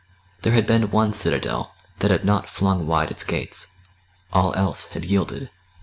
[0.41, 3.75] There had been one citadel that had not flung wide its gates
[4.33, 5.51] all else had yielded.